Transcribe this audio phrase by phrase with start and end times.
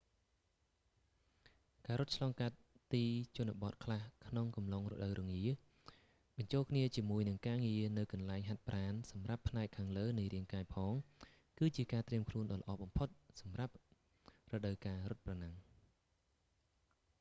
[1.85, 2.57] ការរត់ឆ្លងកាត់
[2.93, 3.03] ទី
[3.37, 5.39] ជនបទខ្លះក្នុងអំឡុងរដូវរងា
[6.37, 10.93] បញ្ចូលគ្នាជាមួយនឹងការងារនៅកន្លែងហាត់ប្រាណសម្រាប់ផ្នែកខាងលើនៃរាងកាយផង
[11.59, 13.09] គឺជាការត្រៀមខ្លួនដ៏ល្អបំផុត
[13.41, 13.73] សម្រាប់
[14.51, 15.53] រដូវកាលរត់ប្រណាំង